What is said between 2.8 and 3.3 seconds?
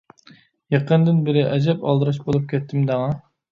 دەڭا.